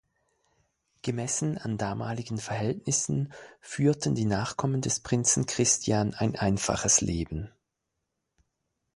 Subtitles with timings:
[1.03, 7.53] Gemessen an damaligen Verhältnissen führten die Nachkommen des Prinzen Christian ein einfaches Leben.